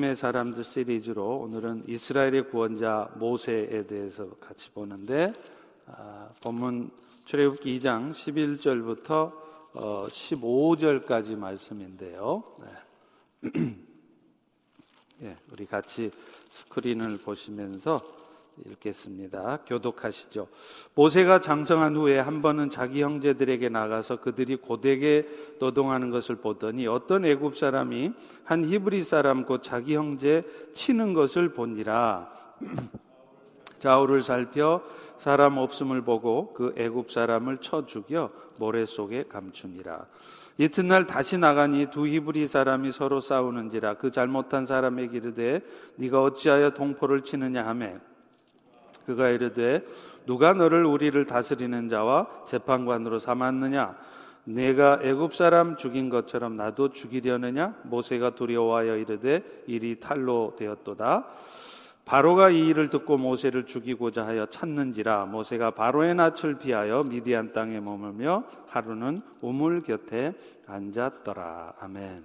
[0.00, 5.32] 믿음의 사람들 시리즈로 오늘은 이스라엘의 구원자 모세에 대해서 같이 보는데
[5.86, 6.90] 아, 본문
[7.26, 9.32] 출애굽기 2장 11절부터
[9.74, 12.42] 어, 15절까지 말씀인데요.
[13.42, 13.76] 네.
[15.22, 16.10] 예, 우리 같이
[16.48, 18.02] 스크린을 보시면서
[18.66, 19.60] 읽겠습니다.
[19.66, 20.48] 교독하시죠.
[20.94, 27.56] 모세가 장성한 후에 한 번은 자기 형제들에게 나가서 그들이 고되게 노동하는 것을 보더니 어떤 애굽
[27.56, 28.12] 사람이
[28.44, 30.44] 한 히브리 사람 곧 자기 형제
[30.74, 32.30] 치는 것을 보니라.
[33.80, 34.82] 좌우를 살펴
[35.18, 40.06] 사람 없음을 보고 그 애굽 사람을 쳐 죽여 모래 속에 감추니라.
[40.58, 45.62] 이튿날 다시 나가니 두 히브리 사람이 서로 싸우는지라 그 잘못한 사람에게 이르되
[45.96, 47.96] 네가 어찌하여 동포를 치느냐 하매
[49.10, 49.84] 그가 이르되
[50.24, 53.96] 누가 너를 우리를 다스리는 자와 재판관으로 삼았느냐?
[54.44, 57.74] 내가 애굽 사람 죽인 것처럼 나도 죽이려느냐?
[57.84, 61.26] 모세가 두려워하여 이르되 일이 탈로 되었도다.
[62.04, 65.26] 바로가 이 일을 듣고 모세를 죽이고자 하여 찾는지라.
[65.26, 70.32] 모세가 바로의 낯을 피하여 미디안 땅에 머물며 하루는 우물 곁에
[70.66, 71.74] 앉았더라.
[71.80, 72.22] 아멘.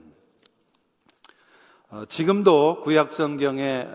[1.89, 3.88] 어, 지금도 구약 성경에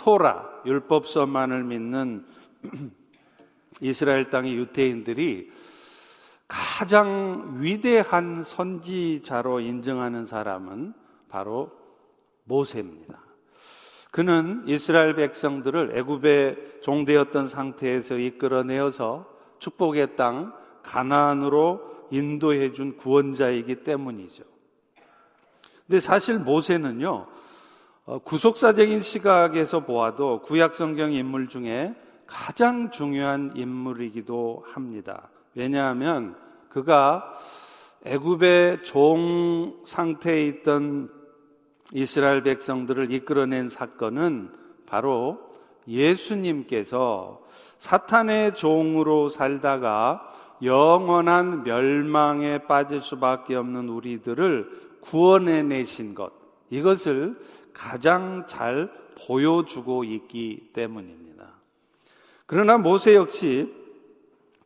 [0.00, 2.24] 토라 율법서만을 믿는
[3.82, 5.52] 이스라엘 땅의 유태인들이
[6.48, 10.94] 가장 위대한 선지자로 인정하는 사람은
[11.28, 11.70] 바로
[12.44, 13.20] 모세입니다.
[14.10, 24.42] 그는 이스라엘 백성들을 애굽의 종되었던 상태에서 이끌어내어서 축복의 땅 가나안으로 인도해 준 구원자이기 때문이죠.
[25.86, 27.26] 근데 사실 모세는요.
[28.10, 31.94] 어, 구속사적인 시각에서 보아도 구약 성경 인물 중에
[32.26, 35.28] 가장 중요한 인물이기도 합니다.
[35.54, 36.34] 왜냐하면
[36.70, 37.38] 그가
[38.04, 41.08] 애굽의 종 상태에 있던
[41.92, 44.50] 이스라엘 백성들을 이끌어낸 사건은
[44.86, 45.38] 바로
[45.86, 47.40] 예수님께서
[47.78, 50.32] 사탄의 종으로 살다가
[50.64, 56.32] 영원한 멸망에 빠질 수밖에 없는 우리들을 구원해 내신 것.
[56.70, 57.36] 이것을
[57.80, 58.92] 가장 잘
[59.26, 61.46] 보여주고 있기 때문입니다.
[62.44, 63.74] 그러나 모세 역시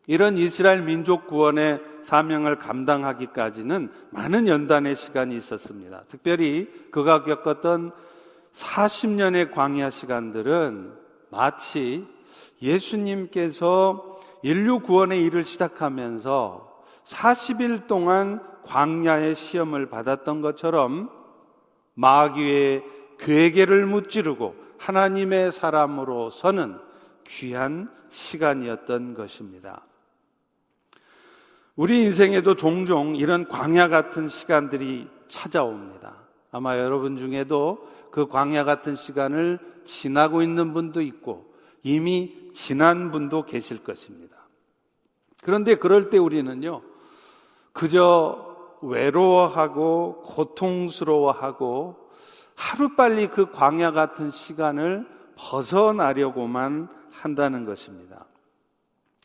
[0.09, 6.03] 이런 이스라엘 민족 구원의 사명을 감당하기까지는 많은 연단의 시간이 있었습니다.
[6.09, 7.93] 특별히 그가 겪었던
[8.53, 10.93] 40년의 광야 시간들은
[11.31, 12.05] 마치
[12.61, 21.11] 예수님께서 인류 구원의 일을 시작하면서 40일 동안 광야의 시험을 받았던 것처럼
[21.95, 26.79] 마귀의 괴계를 무찌르고 하나님의 사람으로서는
[27.27, 29.83] 귀한 시간이었던 것입니다.
[31.77, 36.15] 우리 인생에도 종종 이런 광야 같은 시간들이 찾아옵니다.
[36.53, 41.53] 아마 여러분 중에도 그 광야 같은 시간을 지나고 있는 분도 있고
[41.83, 44.37] 이미 지난 분도 계실 것입니다.
[45.43, 46.83] 그런데 그럴 때 우리는요,
[47.73, 52.04] 그저 외로워하고 고통스러워하고
[52.55, 55.07] 하루빨리 그 광야 같은 시간을
[55.37, 58.27] 벗어나려고만 한다는 것입니다.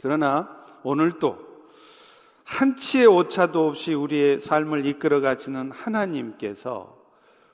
[0.01, 0.49] 그러나
[0.83, 1.49] 오늘도
[2.43, 6.97] 한치의 오차도 없이 우리의 삶을 이끌어 가시는 하나님께서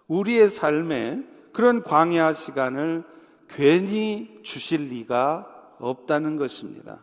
[0.07, 1.21] 우리의 삶에
[1.51, 3.03] 그런 광야 시간을
[3.49, 6.99] 괜히 주실 리가 없다는 것입니다.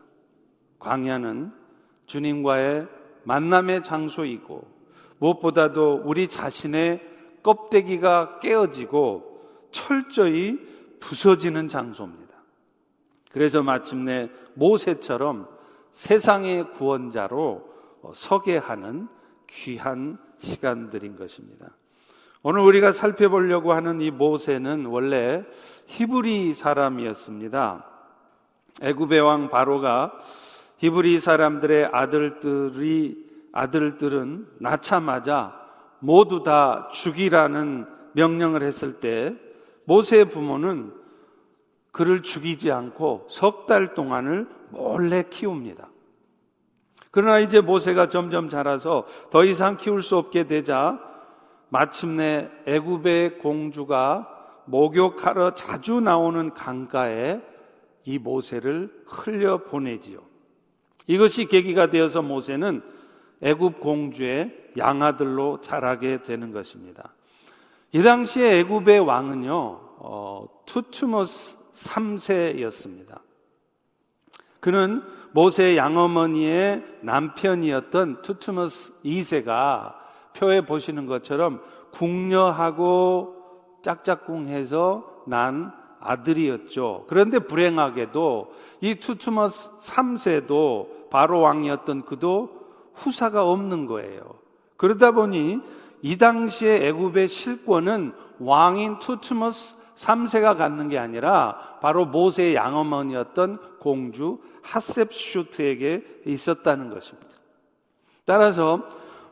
[0.79, 1.53] 광야는
[2.07, 2.89] 주님과의
[3.25, 4.67] 만남의 장소이고
[5.19, 7.12] 무엇보다도 우리 자신의
[7.43, 10.59] 껍데기가 깨어지고 철저히
[11.01, 12.33] 부서지는 장소입니다.
[13.33, 15.49] 그래서 마침내 모세처럼
[15.93, 17.71] 세상의 구원자로
[18.15, 19.09] 서게 하는
[19.49, 21.71] 귀한 시간들인 것입니다.
[22.43, 25.45] 오늘 우리가 살펴보려고 하는 이 모세는 원래
[25.87, 27.87] 히브리 사람이었습니다.
[28.83, 30.13] 애굽의 왕 바로가
[30.79, 35.62] 히브리 사람들의 아들들이 아들들은 낳자마자
[36.03, 39.35] 모두 다 죽이라는 명령을 했을 때
[39.85, 40.93] 모세의 부모는
[41.93, 45.89] 그를 죽이지 않고 석 달 동안을 몰래 키웁니다.
[47.13, 50.99] 그러나 이제 모세가 점점 자라서 더 이상 키울 수 없게 되자
[51.69, 54.29] 마침내 애굽의 공주가
[54.65, 57.41] 목욕하러 자주 나오는 강가에
[58.05, 60.19] 이 모세를 흘려 보내지요.
[61.07, 62.83] 이것이 계기가 되어서 모세는
[63.43, 67.13] 애굽 공주의 양아들로 자라게 되는 것입니다.
[67.93, 73.21] 이 당시에 애굽의 왕은요, 어, 투투머스 3세였습니다.
[74.61, 75.03] 그는
[75.33, 79.95] 모세의 양어머니의 남편이었던 투투머스 2세가
[80.35, 83.37] 표에 보시는 것처럼 궁녀하고
[83.83, 87.07] 짝짝꿍해서 난 아들이었죠.
[87.09, 92.62] 그런데 불행하게도 이 투투머스 3세도 바로 왕이었던 그도
[92.95, 94.21] 후사가 없는 거예요.
[94.77, 95.61] 그러다 보니
[96.03, 106.05] 이 당시에 애굽의 실권은 왕인 투투머스 3세가 갖는 게 아니라 바로 모세의 양어머니였던 공주 하셉슈트에게
[106.27, 107.29] 있었다는 것입니다.
[108.25, 108.83] 따라서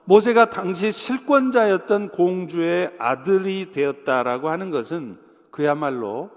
[0.04, 5.18] 모세가 당시 실권자였던 공주의 아들이 되었다라고 하는 것은
[5.50, 6.30] 그야말로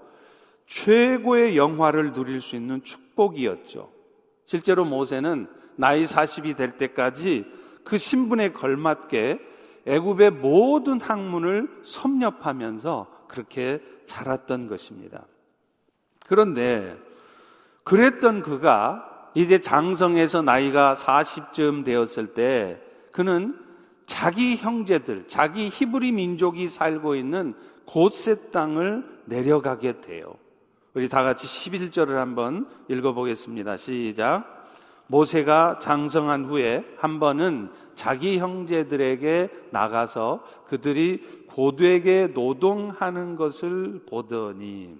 [0.66, 3.90] 최고의 영화를 누릴 수 있는 축복이었죠.
[4.46, 7.44] 실제로 모세는 나이 40이 될 때까지
[7.84, 9.38] 그 신분에 걸맞게
[9.86, 15.26] 애굽의 모든 학문을 섭렵하면서 그렇게 자랐던 것입니다.
[16.26, 16.96] 그런데
[17.84, 22.80] 그랬던 그가 이제 장성에서 나이가 40쯤 되었을 때
[23.12, 23.58] 그는
[24.06, 27.54] 자기 형제들, 자기 히브리 민족이 살고 있는
[27.86, 30.34] 곳의 땅을 내려가게 돼요.
[30.94, 33.76] 우리 다 같이 11절을 한번 읽어보겠습니다.
[33.76, 34.63] 시작.
[35.06, 44.96] 모세가 장성한 후에 한 번은 자기 형제들에게 나가서 그들이 고되게 노동하는 것을 보더니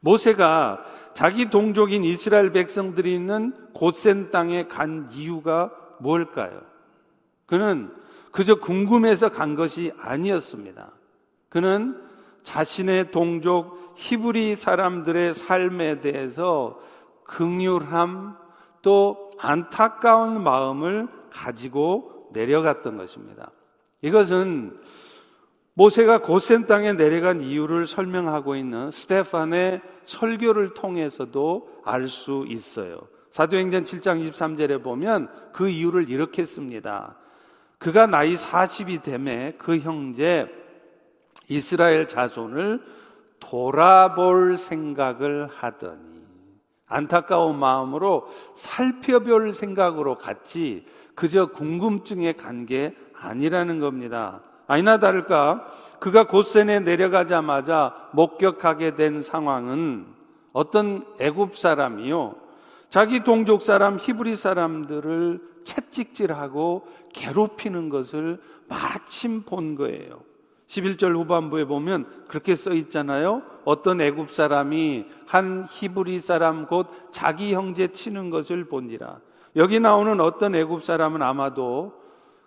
[0.00, 0.84] 모세가
[1.14, 6.60] 자기 동족인 이스라엘 백성들이 있는 곧센 땅에 간 이유가 뭘까요?
[7.46, 7.90] 그는
[8.32, 10.90] 그저 궁금해서 간 것이 아니었습니다.
[11.48, 12.02] 그는
[12.42, 16.78] 자신의 동족 히브리 사람들의 삶에 대해서
[17.22, 18.36] 극률함
[18.84, 23.50] 또 안타까운 마음을 가지고 내려갔던 것입니다.
[24.02, 24.78] 이것은
[25.72, 33.00] 모세가 고센 땅에 내려간 이유를 설명하고 있는 스테판의 설교를 통해서도 알 수 있어요.
[33.30, 37.16] 사도행전 7장 23절에 보면 그 이유를 이렇게 씁니다.
[37.78, 40.46] 그가 나이 40이 되매 그 형제
[41.48, 42.80] 이스라엘 자손을
[43.40, 46.13] 돌아볼 생각을 하더니
[46.94, 54.40] 안타까운 마음으로 살펴볼 생각으로 갔지 그저 궁금증에 간 게 아니라는 겁니다.
[54.66, 55.66] 아니나 다를까
[56.00, 60.06] 그가 곧센에 내려가자마자 목격하게 된 상황은
[60.52, 62.34] 어떤 애굽 사람이요
[62.90, 70.20] 자기 동족 사람 히브리 사람들을 채찍질하고 괴롭히는 것을 마침 본 거예요.
[70.68, 73.42] 11절 후반부에 보면 그렇게 써 있잖아요.
[73.64, 79.20] 어떤 애굽 사람이 한 히브리 사람 곧 자기 형제 치는 것을 본니라.
[79.56, 81.92] 여기 나오는 어떤 애굽 사람은 아마도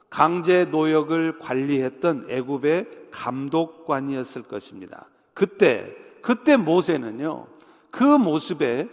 [0.09, 5.07] 강제 노역을 관리했던 애굽의 감독관이었을 것입니다.
[5.33, 7.47] 그때 그때 모세는요.
[7.91, 8.89] 그 모습에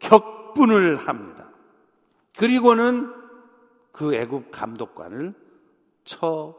[0.00, 1.48] 격분을 합니다.
[2.36, 3.12] 그리고는
[3.92, 5.34] 그 애굽 감독관을
[6.04, 6.54] 쳐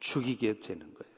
[0.00, 1.13] 죽이게 되는 거예요.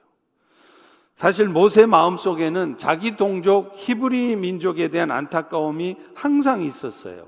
[1.17, 7.27] 사실 모세 마음속에는 자기 동족 히브리 민족에 대한 안타까움이 항상 있었어요.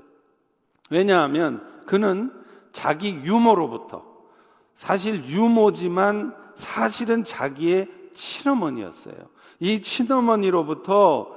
[0.91, 2.31] 왜냐하면 그는
[2.71, 4.05] 자기 유모로부터
[4.75, 9.15] 사실 유모지만 사실은 자기의 친어머니였어요.
[9.59, 11.35] 이 친어머니로부터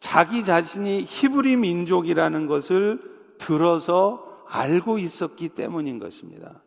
[0.00, 3.00] 자기 자신이 히브리 민족이라는 것을
[3.36, 6.62] 들어서 알고 있었기 때문인 것입니다.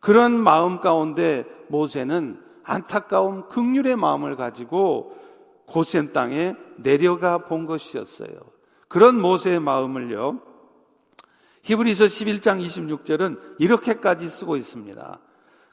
[0.00, 5.16] 그런 마음 가운데 모세는 안타까운 극률의 마음을 가지고
[5.66, 8.28] 고센 땅에 내려가 본 것이었어요.
[8.88, 10.40] 그런 모세의 마음을요.
[11.62, 15.18] 히브리서 11장 26절은 이렇게까지 쓰고 있습니다.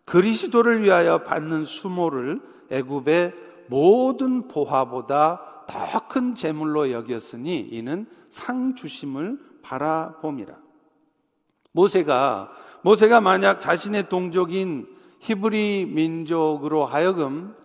[0.06, 3.34] 그리스도를 위하여 받는 수모를 애굽의
[3.68, 10.56] 모든 보화보다 더 큰 재물로 여겼으니 이는 상 주심을 바라봄이라.
[11.72, 12.52] 모세가
[12.84, 14.88] 모세가 만약 자신의 동족인
[15.24, 17.56] 히브리 민족으로 하여금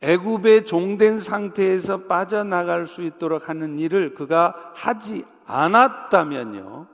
[0.00, 6.86] 애굽의 종된 상태에서 빠져나갈 수 있도록 하는 일을 그가 하지 않았다면요.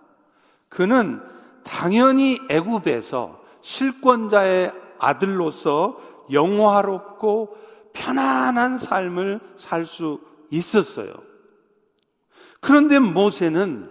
[0.68, 1.21] 그는
[1.62, 6.00] 당연히 애굽에서 실권자의 아들로서
[6.32, 7.56] 영화롭고
[7.92, 11.12] 편안한 삶을 살 수 있었어요.
[12.61, 13.90] 그런데 모세는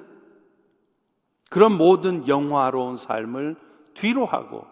[1.49, 3.55] 그런 모든 영화로운 삶을
[3.93, 4.70] 뒤로 하고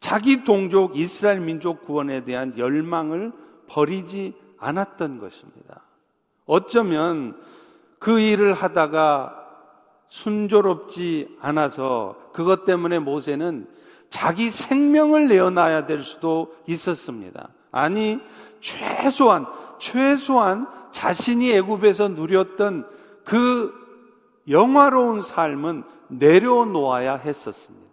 [0.00, 3.32] 자기 동족 이스라엘 민족 구원에 대한 열망을
[3.68, 5.82] 버리지 않았던 것입니다.
[6.44, 7.36] 어쩌면
[7.98, 9.42] 그 일을 하다가
[10.08, 13.66] 순조롭지 않아서 그것 때문에 모세는
[14.10, 17.48] 자기 생명을 내어놔야 될 수도 있었습니다.
[17.72, 18.20] 아니
[18.60, 19.46] 최소한
[19.78, 22.88] 최소한 자신이 애굽에서 누렸던
[23.24, 23.74] 그
[24.48, 27.85] 영화로운 삶은 내려놓아야 했었습니다.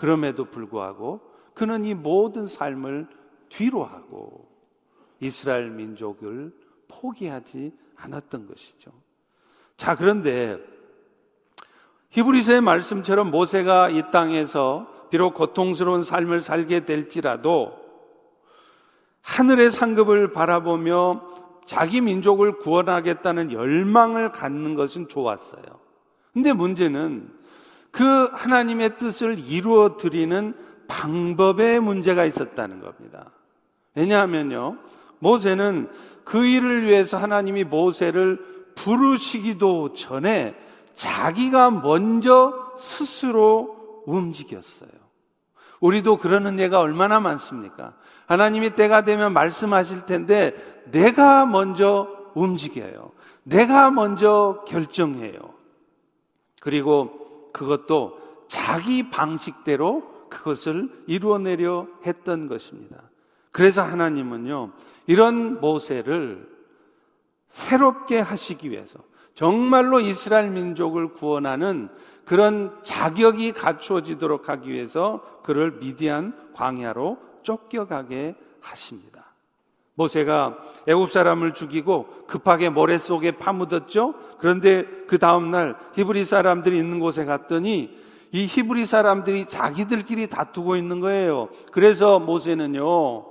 [0.00, 1.20] 그럼에도 불구하고
[1.52, 3.06] 그는 이 모든 삶을
[3.50, 4.48] 뒤로 하고
[5.20, 6.52] 이스라엘 민족을
[6.88, 8.92] 포기하지 않았던 것이죠.
[9.76, 10.58] 자, 그런데
[12.08, 17.78] 히브리서의 말씀처럼 모세가 이 땅에서 비록 고통스러운 삶을 살게 될지라도
[19.20, 21.28] 하늘의 상급을 바라보며
[21.66, 25.62] 자기 민족을 구원하겠다는 열망을 갖는 것은 좋았어요.
[26.32, 27.39] 근데 문제는
[27.90, 30.54] 그 하나님의 뜻을 이루어 드리는
[30.86, 33.30] 방법에 문제가 있었다는 겁니다.
[33.94, 34.76] 왜냐하면요,
[35.18, 35.88] 모세는
[36.24, 38.38] 그 일을 위해서 하나님이 모세를
[38.74, 40.54] 부르시기도 전에
[40.94, 44.90] 자기가 먼저 스스로 움직였어요.
[45.80, 47.94] 우리도 그러는 예가 얼마나 많습니까?
[48.26, 50.54] 하나님이 때가 되면 말씀하실 텐데
[50.90, 53.12] 내가 먼저 움직여요.
[53.42, 55.38] 내가 먼저 결정해요.
[56.60, 63.02] 그리고 그것도 자기 방식대로 그것을 이루어내려 했던 것입니다.
[63.52, 64.72] 그래서 하나님은요,
[65.06, 66.48] 이런 모세를
[67.48, 68.98] 새롭게 하시기 위해서
[69.34, 71.88] 정말로 이스라엘 민족을 구원하는
[72.24, 79.29] 그런 자격이 갖추어지도록 하기 위해서 그를 미디안 광야로 쫓겨가게 하십니다.
[79.94, 80.56] 모세가
[80.86, 84.14] 애굽 사람을 죽이고 급하게 모래 속에 파묻었죠.
[84.38, 87.98] 그런데 그 다음 날 히브리 사람들이 있는 곳에 갔더니
[88.32, 91.48] 이 히브리 사람들이 자기들끼리 다투고 있는 거예요.
[91.72, 93.24] 그래서 모세는요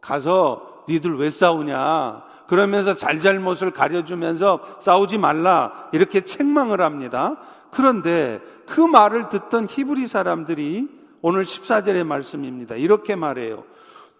[0.00, 2.24] 가서 니들 왜 싸우냐?
[2.48, 7.36] 그러면서 잘잘못을 가려주면서 싸우지 말라 이렇게 책망을 합니다.
[7.70, 10.88] 그런데 그 말을 듣던 히브리 사람들이
[11.22, 12.74] 오늘 14절의 말씀입니다.
[12.74, 13.64] 이렇게 말해요.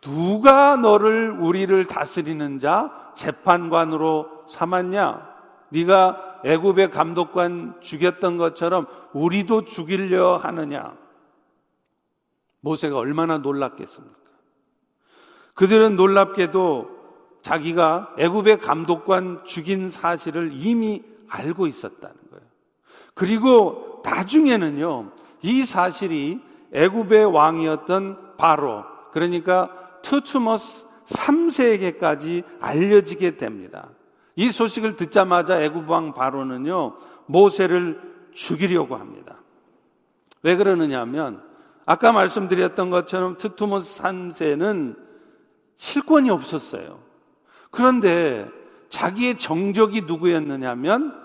[0.01, 5.29] 누가 너를 우리를 다스리는 자 재판관으로 삼았냐?
[5.71, 10.97] 네가 애굽의 감독관 죽였던 것처럼 우리도 죽이려 하느냐?
[12.61, 14.17] 모세가 얼마나 놀랐겠습니까?
[15.55, 17.01] 그들은 놀랍게도
[17.43, 22.45] 자기가 애굽의 감독관 죽인 사실을 이미 알고 있었다는 거예요.
[23.15, 26.41] 그리고 나중에는요, 이 사실이
[26.73, 29.71] 애굽의 왕이었던 바로, 그러니까
[30.03, 33.89] 투투머스 3세에게까지 알려지게 됩니다.
[34.37, 38.01] 이 소식을 듣자마자 애굽 왕 바로는요, 모세를
[38.33, 39.37] 죽이려고 합니다.
[40.43, 41.43] 왜 그러느냐 하면,
[41.85, 44.97] 아까 말씀드렸던 것처럼 투투머스 3세는
[45.77, 47.01] 실권이 없었어요.
[47.71, 48.49] 그런데
[48.89, 51.19] 자기의 정적이 누구였느냐면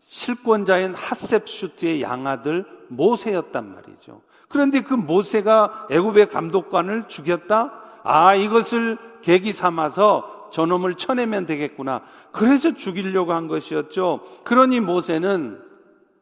[0.00, 4.22] 실권자인 하셉슈트의 양아들 모세였단 말이죠.
[4.48, 7.85] 그런데 그 모세가 애굽의 감독관을 죽였다?
[8.06, 12.02] 아, 이것을 계기 삼아서 저놈을 쳐내면 되겠구나.
[12.30, 14.20] 그래서 죽이려고 한 것이었죠.
[14.44, 15.60] 그러니 모세는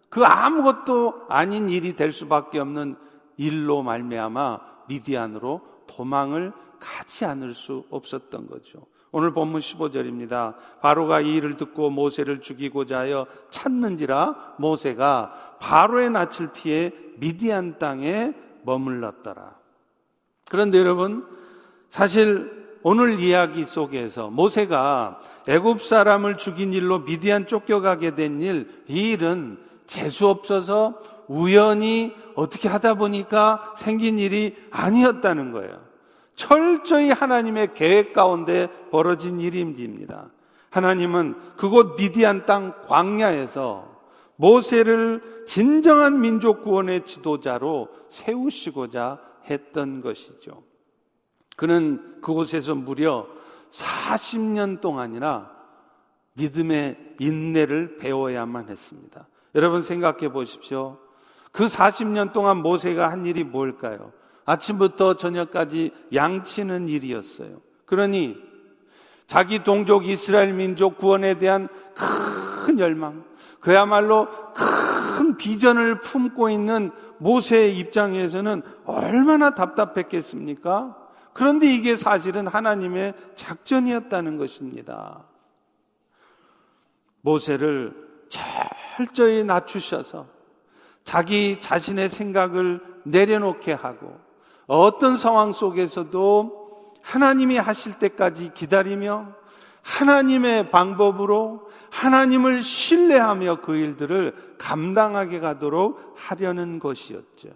[0.08, 2.96] 그 아무것도 아닌 일이 될 수밖에 없는
[3.36, 8.86] 일로 말미암아 미디안으로 도망을 가지 않을 수 없었던 거죠.
[9.12, 10.54] 오늘 본문 15절입니다.
[10.80, 19.54] 바로가 이 일을 듣고 모세를 죽이고자 하여 찾는지라 모세가 바로의 낯을 피해 미디안 땅에 머물렀더라.
[20.50, 21.26] 그런데 여러분
[21.94, 22.50] 사실
[22.82, 30.26] 오늘 이야기 속에서 모세가 애굽 사람을 죽인 일로 미디안 쫓겨가게 된 일, 이 일은 재수
[30.26, 30.98] 없어서
[31.28, 35.78] 우연히 어떻게 하다 보니까 생긴 일이 아니었다는 거예요.
[36.34, 40.26] 철저히 하나님의 계획 가운데 벌어진 일입니다.
[40.70, 43.88] 하나님은 그곳 미디안 땅 광야에서
[44.34, 50.73] 모세를 진정한 민족 구원의 지도자로 세우시고자 했던 것이죠.
[51.56, 53.26] 그는 그곳에서 무려
[53.70, 55.50] 40년 동안이나
[56.34, 59.26] 믿음의 인내를 배워야만 했습니다.
[59.54, 60.98] 여러분 생각해 보십시오.
[61.52, 64.12] 그 40년 동안 모세가 한 일이 뭘까요?
[64.44, 67.60] 아침부터 저녁까지 양치는 일이었어요.
[67.86, 68.36] 그러니
[69.26, 73.24] 자기 동족 이스라엘 민족 구원에 대한 큰 열망,
[73.60, 81.03] 그야말로 큰 비전을 품고 있는 모세의 입장에서는 얼마나 답답했겠습니까?
[81.34, 85.24] 그런데 이게 사실은 하나님의 작전이었다는 것입니다.
[87.20, 87.92] 모세를
[88.28, 90.26] 철저히 낮추셔서
[91.02, 94.18] 자기 자신의 생각을 내려놓게 하고
[94.66, 99.28] 어떤 상황 속에서도 하나님이 하실 때까지 기다리며
[99.82, 107.50] 하나님의 방법으로 하나님을 신뢰하며 그 일들을 감당하게 가도록 하려는 것이었죠.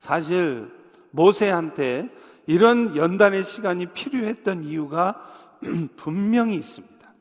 [0.00, 0.70] 사실
[1.10, 2.08] 모세한테
[2.50, 5.14] 이런 연단의 시간이 필요했던 이유가
[5.94, 7.14] 분명히 있습니다.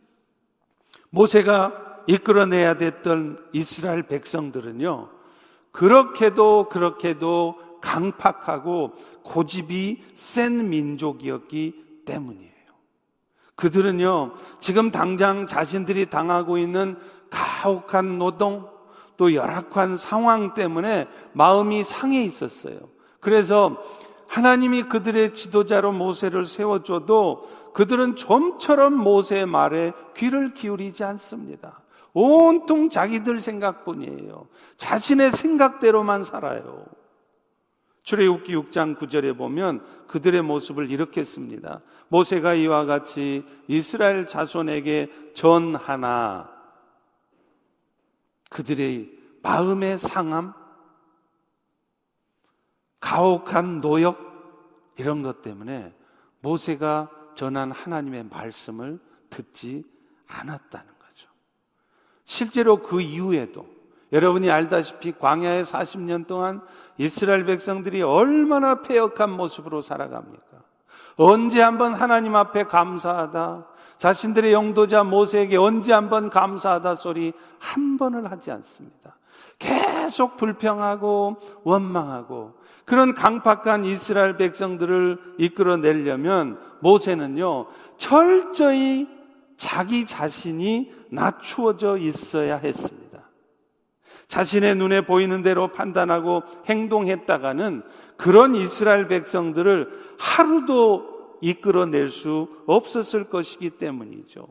[1.12, 5.08] 모세가 이끌어내야 됐던 이스라엘 백성들은요,
[5.72, 12.50] 그렇게도 그렇게도 강팍하고 고집이 센 민족이었기 때문이에요.
[13.56, 16.98] 그들은요, 지금 당장 자신들이 당하고 있는
[17.30, 18.68] 가혹한 노동,
[19.16, 22.80] 또 열악한 상황 때문에 마음이 상해 있었어요.
[23.20, 23.78] 그래서
[24.30, 31.82] 하나님이 그들의 지도자로 모세를 세워줘도 그들은 좀처럼 모세의 말에 귀를 기울이지 않습니다.
[32.14, 34.48] 온통 자기들 생각뿐이에요.
[34.78, 36.86] 자신의 생각대로만 살아요.
[38.04, 41.82] 출애굽기 6장 9절에 보면 그들의 모습을 이렇게 씁니다.
[42.08, 46.50] 모세가 이와 같이 이스라엘 자손에게 전하나
[48.50, 50.54] 그들의 마음의 상함,
[53.10, 54.20] 가혹한 노역
[54.96, 55.96] 이런 것 때문에
[56.42, 59.00] 모세가 전한 하나님의 말씀을
[59.32, 59.84] 듣지
[60.28, 61.28] 않았다는 거죠.
[62.26, 63.66] 실제로 그 이후에도
[64.12, 66.62] 여러분이 알다시피 광야의 40년 동안
[67.00, 70.44] 이스라엘 백성들이 얼마나 폐역한 모습으로 살아갑니까?
[71.16, 73.66] 언제 한번 하나님 앞에 감사하다,
[73.98, 79.18] 자신들의 영도자 모세에게 언제 한번 감사하다 소리 한 번을 하지 않습니다.
[79.58, 82.59] 계속 불평하고 원망하고
[82.90, 87.68] 그런 강팍한 이스라엘 백성들을 이끌어내려면 모세는요,
[87.98, 89.08] 철저히
[89.58, 93.30] 자기 자신이 낮추어져 있어야 했습니다.
[94.28, 97.84] 자신의 눈에 보이는 대로 판단하고 행동했다가는
[98.18, 104.48] 그런 이스라엘 백성들을 하루도 이끌어낼 수 없었을 것이기 때문이죠.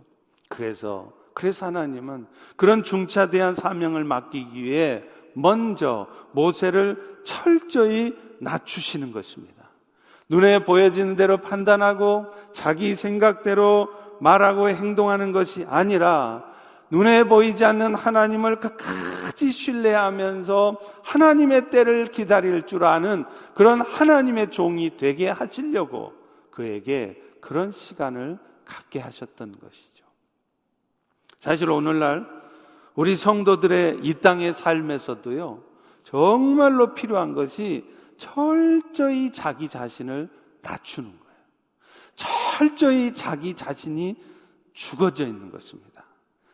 [0.49, 5.03] 그래서 그래서 하나님은 그런 중차대한 사명을 맡기기 위해
[5.35, 9.69] 먼저 모세를 철저히 낮추시는 것입니다.
[10.29, 13.89] 눈에 보여지는 대로 판단하고 자기 생각대로
[14.21, 16.45] 말하고 행동하는 것이 아니라
[16.91, 25.29] 눈에 보이지 않는 하나님을 끝까지 신뢰하면서 하나님의 때를 기다릴 줄 아는 그런 하나님의 종이 되게
[25.29, 26.13] 하시려고
[26.51, 30.05] 그에게 그런 시간을 갖게 하셨던 것이죠.
[31.41, 32.27] 사실 오늘날
[32.95, 35.63] 우리 성도들의 이 땅의 삶에서도요,
[36.05, 37.85] 정말로 필요한 것이
[38.19, 40.29] 철저히 자기 자신을
[40.63, 41.39] 낮추는 거예요.
[42.17, 44.17] 철저히 자기 자신이
[44.75, 46.05] 죽어져 있는 것입니다.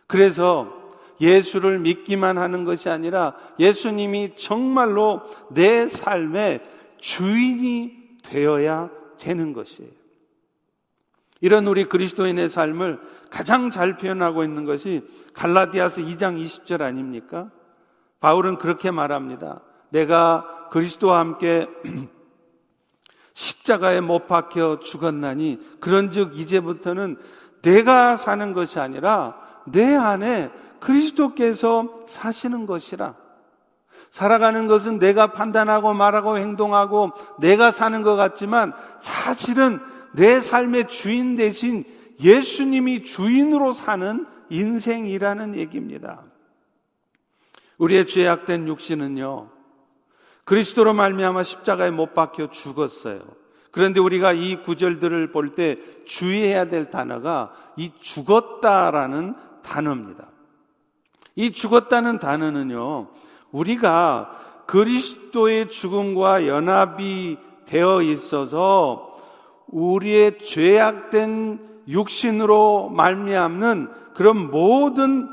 [0.06, 0.84] 그래서
[1.20, 6.60] 예수를 믿기만 하는 것이 아니라 예수님이 정말로 내 삶의
[6.98, 9.90] 주인이 되어야 되는 것이에요.
[11.40, 13.00] 이런 우리 그리스도인의 삶을
[13.30, 15.02] 가장 잘 표현하고 있는 것이
[15.34, 17.50] 갈라디아서 2장 20절 아닙니까?
[18.20, 19.60] 바울은 그렇게 말합니다.
[19.94, 21.68] 내가 그리스도와 함께
[23.32, 27.16] 십자가에 못 박혀 죽었나니 그런즉 이제부터는
[27.62, 33.14] 내가 사는 것이 아니라 내 안에 그리스도께서 사시는 것이라.
[34.10, 39.80] 살아가는 것은 내가 판단하고 말하고 행동하고 내가 사는 것 같지만 사실은
[40.12, 41.84] 내 삶의 주인 대신
[42.20, 46.22] 예수님이 주인으로 사는 인생이라는 얘기입니다.
[47.78, 49.53] 우리의 죄악된 육신은요.
[50.44, 53.20] 그리스도로 말미암아 십자가에 못 박혀 죽었어요.
[53.70, 60.26] 그런데 우리가 이 구절들을 볼 때 주의해야 될 단어가 이 죽었다라는 단어입니다.
[61.34, 63.08] 이 죽었다는 단어는요.
[63.50, 64.30] 우리가
[64.66, 69.18] 그리스도의 죽음과 연합이 되어 있어서
[69.68, 75.28] 우리의 죄악된 육신으로 말미암는 그런 모든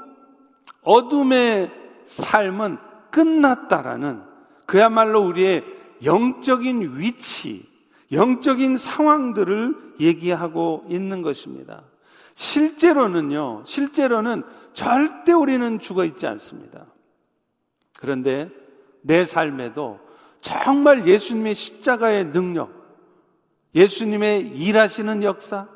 [0.84, 1.72] 어둠의
[2.06, 2.78] 삶은
[3.12, 4.31] 끝났다라는
[4.72, 5.66] 그야말로 우리의
[6.06, 7.70] 영적인 위치,
[8.14, 11.84] 영적인 상황들을 얘기하고 있는 것입니다.
[12.36, 16.86] 실제로는요, 실제로는 절대 우리는 죽어 있지 않습니다.
[18.00, 18.50] 그런데
[19.02, 20.00] 내 삶에도
[20.40, 22.72] 정말 예수님의 십자가의 능력,
[23.76, 25.68] 예수님의 일하시는 역사,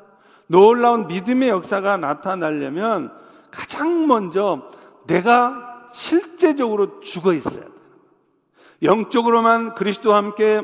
[0.46, 3.12] 놀라운 믿음의 역사가 나타나려면
[3.50, 4.66] 가장 먼저
[5.06, 7.75] 내가 실제적으로 죽어 있어야 돼요.
[8.82, 10.62] 영적으로만 그리스도와 함께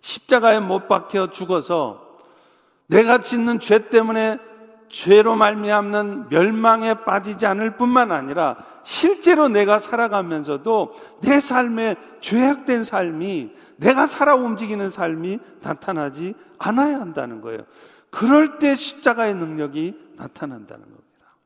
[0.00, 2.18] 십자가에 못 박혀 죽어서
[2.86, 4.38] 내가 짓는 죄 때문에
[4.88, 14.06] 죄로 말미암는 멸망에 빠지지 않을 뿐만 아니라 실제로 내가 살아가면서도 내 삶에 죄악된 삶이 내가
[14.06, 17.64] 살아 움직이는 삶이 나타나지 않아야 한다는 거예요.
[18.10, 21.36] 그럴 때 십자가의 능력이 나타난다는 겁니다.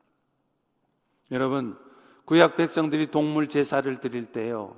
[1.31, 1.77] 여러분,
[2.25, 4.75] 구약 백성들이 동물 제사를 드릴 때요.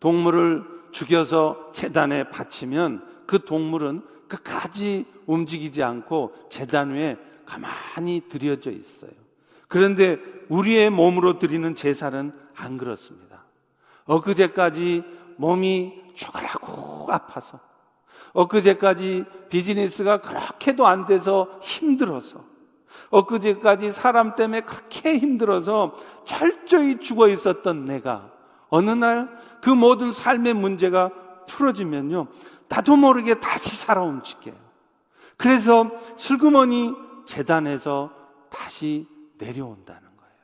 [0.00, 9.10] 동물을 죽여서 재단에 바치면 그 동물은 끝까지 움직이지 않고 재단 위에 가만히 들여져 있어요.
[9.68, 13.44] 그런데 우리의 몸으로 드리는 제사는 안 그렇습니다.
[14.06, 15.04] 엊그제까지
[15.36, 17.60] 몸이 죽으라고 아파서
[18.32, 22.44] 엊그제까지 비즈니스가 그렇게도 안 돼서 힘들어서
[23.10, 28.30] 엊그제까지 사람 때문에 그렇게 힘들어서 철저히 죽어 있었던 내가
[28.70, 31.10] 어느 날 그 모든 삶의 문제가
[31.46, 32.26] 풀어지면요.
[32.68, 34.54] 나도 모르게 다시 살아 움직여요.
[35.36, 36.94] 그래서 슬그머니
[37.26, 38.12] 재단에서
[38.48, 39.06] 다시
[39.38, 40.34] 내려온다는 거예요.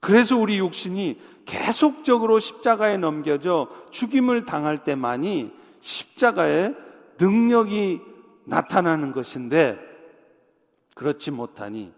[0.00, 6.74] 그래서 우리 육신이 계속적으로 십자가에 넘겨져 죽임을 당할 때만이 십자가의
[7.18, 8.00] 능력이
[8.44, 9.78] 나타나는 것인데
[10.94, 11.92] 그렇지 못하니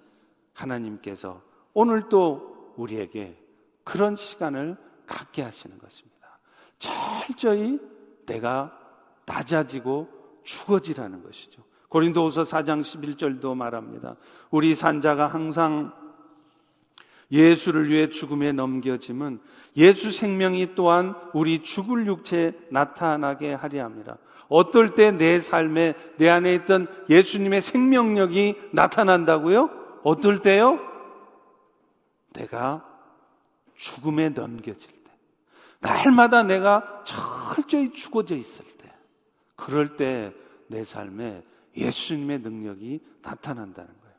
[0.53, 1.41] 하나님께서
[1.73, 3.39] 오늘 또 우리에게
[3.85, 6.39] 그런 시간을 갖게 하시는 것입니다.
[6.79, 7.79] 철저히
[8.27, 8.77] 내가
[9.27, 10.09] 낮아지고
[10.45, 11.63] 죽어지라는 것이죠.
[11.89, 14.17] 고린도후서 4장 11절도 말합니다.
[14.51, 15.93] 우리 산자가 항상
[17.31, 19.41] 예수를 위해 죽음에 넘겨짐은
[19.77, 24.19] 예수 생명이 또한 우리 죽을 육체에 나타나게 하려 합니다.
[24.49, 29.71] 어떨 때 내 삶에 내 안에 있던 예수님의 생명력이 나타난다고요?
[30.03, 30.79] 어떨 때요?
[32.35, 32.87] 내가
[33.83, 35.11] 죽음에 넘겨질 때.
[35.81, 38.93] 날마다 내가 철저히 죽어져 있을 때.
[39.57, 40.33] 그럴 때
[40.73, 41.45] 내 삶에
[41.77, 44.17] 예수님의 능력이 나타난다는 거예요.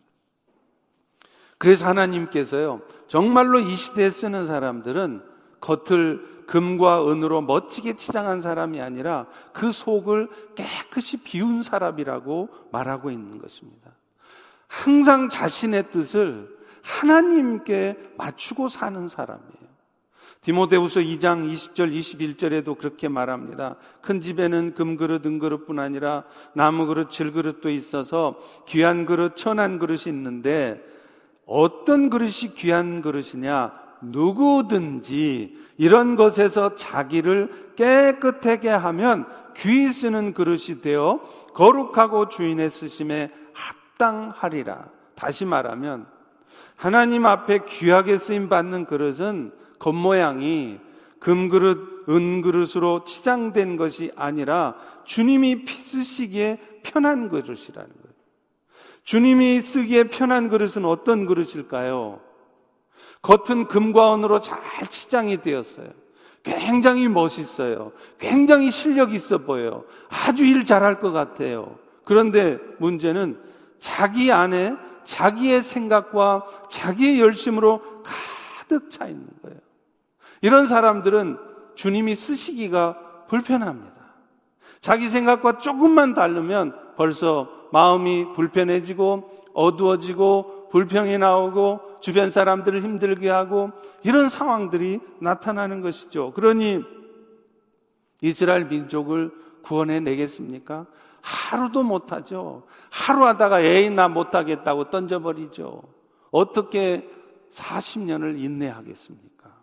[1.57, 5.23] 그래서 하나님께서요, 정말로 이 시대에 쓰는 사람들은
[5.59, 13.91] 겉을 금과 은으로 멋지게 치장한 사람이 아니라 그 속을 깨끗이 비운 사람이라고 말하고 있는 것입니다.
[14.67, 19.63] 항상 자신의 뜻을 하나님께 맞추고 사는 사람이에요.
[20.41, 23.77] 디모데후서 2장 20절 21절에도 그렇게 말합니다.
[24.01, 30.83] 큰 집에는 금그릇 은그릇뿐 아니라 나무그릇 질그릇도 있어서 귀한 그릇 천한 그릇이 있는데
[31.45, 41.21] 어떤 그릇이 귀한 그릇이냐 누구든지 이런 것에서 자기를 깨끗하게 하면 귀 쓰는 그릇이 되어
[41.53, 44.89] 거룩하고 주인의 쓰심에 합당하리라.
[45.15, 46.05] 다시 말하면
[46.75, 50.79] 하나님 앞에 귀하게 쓰임 받는 그릇은 겉모양이
[51.19, 58.13] 금그릇, 은그릇으로 치장된 것이 아니라 주님이 피 쓰시기에 편한 그릇이라는 거예요.
[59.03, 62.19] 주님이 쓰기에 편한 그릇은 어떤 그릇일까요?
[63.21, 64.59] 겉은 금과 은으로 잘
[64.89, 65.87] 치장이 되었어요.
[66.43, 67.93] 굉장히 멋있어요.
[68.19, 69.85] 굉장히 실력 있어 보여요.
[70.09, 71.77] 아주 일 잘할 것 같아요.
[72.03, 73.39] 그런데 문제는
[73.79, 79.57] 자기 안에 자기의 생각과 자기의 열심으로 가득 차 있는 거예요.
[80.41, 81.37] 이런 사람들은
[81.75, 83.93] 주님이 쓰시기가 불편합니다.
[84.81, 93.71] 자기 생각과 조금만 다르면 벌써 마음이 불편해지고 어두워지고 불평이 나오고 주변 사람들을 힘들게 하고
[94.03, 96.33] 이런 상황들이 나타나는 것이죠.
[96.33, 96.83] 그러니
[98.21, 100.85] 이스라엘 민족을 구원해 내겠습니까?
[101.23, 102.67] 하루도 못하죠.
[102.89, 105.81] 하루 하다가 에이 나 못하겠다고 던져버리죠.
[106.31, 107.09] 어떻게
[107.53, 109.55] 40년을 인내하겠습니까?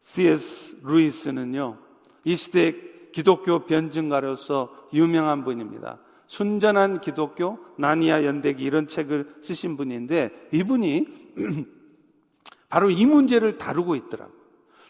[0.00, 0.80] C.S.
[0.82, 1.78] 루이스는요,
[2.24, 2.74] 이 시대
[3.12, 6.00] 기독교 변증가로서 유명한 분입니다.
[6.26, 11.06] 순전한 기독교, 나니아 연대기 이런 책을 쓰신 분인데 이분이
[12.68, 14.36] 바로 이 문제를 다루고 있더라고요.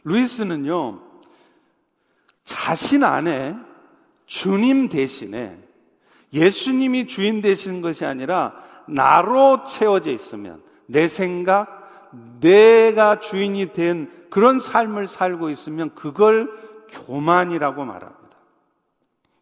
[0.04, 1.02] 루이스는요,
[2.44, 3.54] 자신 안에
[4.34, 5.56] 주님 대신에
[6.32, 8.52] 예수님이 주인 되시는 것이 아니라
[8.88, 16.50] 나로 채워져 있으면 내 생각, 내가 주인이 된 그런 삶을 살고 있으면 그걸
[16.88, 18.36] 교만이라고 말합니다.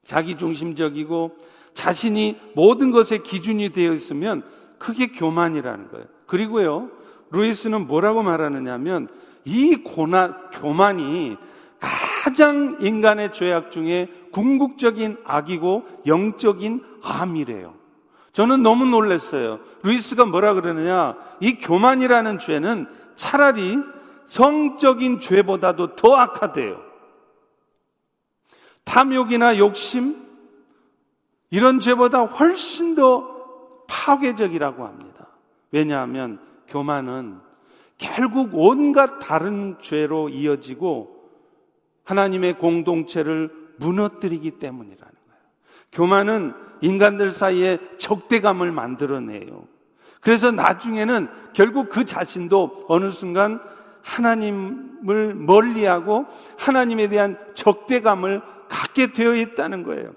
[0.04, 1.38] 자기 중심적이고
[1.72, 4.42] 자신이 모든 것의 기준이 되어 있으면
[4.78, 6.06] 그게 교만이라는 거예요.
[6.26, 6.90] 그리고요,
[7.30, 9.08] 루이스는 뭐라고 말하느냐면
[9.46, 11.38] 이 고난, 교만이
[12.22, 17.74] 가장 인간의 죄악 중에 궁극적인 악이고 영적인 암이래요.
[18.32, 19.58] 저는 너무 놀랐어요.
[19.82, 21.16] 루이스가 뭐라 그러느냐?
[21.40, 23.76] 이 교만이라는 죄는 차라리
[24.28, 26.80] 성적인 죄보다도 더 악하대요.
[28.84, 30.24] 탐욕이나 욕심,
[31.50, 33.26] 이런 죄보다 훨씬 더
[33.88, 35.26] 파괴적이라고 합니다.
[35.72, 37.40] 왜냐하면 교만은
[37.98, 41.11] 결국 온갖 다른 죄로 이어지고
[42.04, 45.42] 하나님의 공동체를 무너뜨리기 때문이라는 거예요.
[45.92, 49.64] 교만은 인간들 사이에 적대감을 만들어내요.
[50.20, 53.60] 그래서 나중에는 결국 그 자신도 어느 순간
[54.02, 56.26] 하나님을 멀리하고
[56.58, 60.12] 하나님에 대한 적대감을 갖게 되어 있다는 거예요.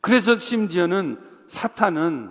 [0.00, 2.30] 그래서 심지어는 사탄은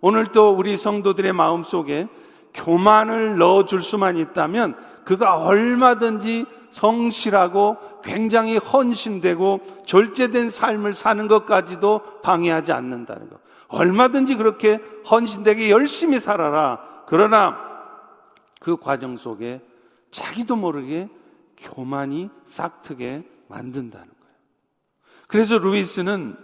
[0.00, 2.08] 오늘 또 우리 성도들의 마음 속에
[2.54, 13.28] 교만을 넣어줄 수만 있다면 그가 얼마든지 성실하고 굉장히 헌신되고 절제된 삶을 사는 것까지도 방해하지 않는다는
[13.28, 13.38] 것.
[13.68, 16.80] 얼마든지 그렇게 헌신되게 열심히 살아라.
[17.06, 17.58] 그러나
[18.60, 19.60] 그 과정 속에
[20.10, 21.08] 자기도 모르게
[21.56, 24.34] 교만이 싹트게 만든다는 거예요.
[25.26, 26.36] 그래서 루이스는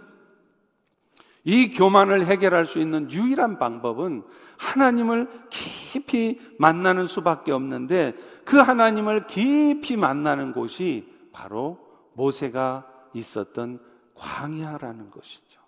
[1.47, 4.21] 이 교만을 해결할 수 있는 유일한 방법은
[4.57, 11.79] 하나님을 깊이 만나는 수밖에 없는데 그 하나님을 깊이 만나는 곳이 바로
[12.15, 13.79] 모세가 있었던
[14.15, 15.61] 광야라는 것이죠.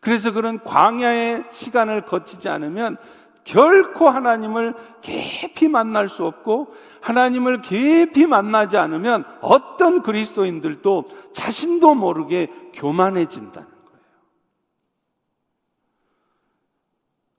[0.00, 2.96] 그래서 그런 광야의 시간을 거치지 않으면
[3.44, 4.72] 결코 하나님을
[5.02, 6.72] 깊이 만날 수 없고
[7.02, 13.72] 하나님을 깊이 만나지 않으면 어떤 그리스도인들도 자신도 모르게 교만해진다는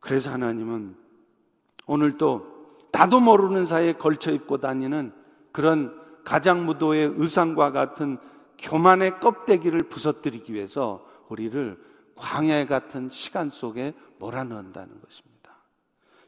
[0.03, 0.95] 그래서 하나님은
[1.87, 2.53] 오늘도
[2.91, 5.13] 나도 모르는 사이에 걸쳐 입고 다니는
[5.51, 8.17] 그런 가장무도의 의상과 같은
[8.57, 11.81] 교만의 껍데기를 부서뜨리기 위해서 우리를
[12.15, 15.33] 광야 같은 시간 속에 몰아넣는다는 것입니다.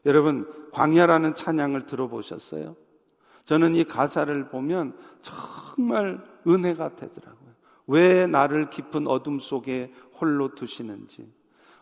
[0.04, 2.76] 여러분, 광야라는 찬양을 들어보셨어요?
[3.44, 7.50] 저는 이 가사를 보면 정말 은혜가 되더라고요.
[7.86, 11.30] 왜 나를 깊은 어둠 속에 홀로 두시는지,